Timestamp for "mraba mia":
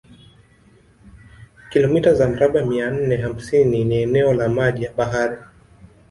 2.29-2.91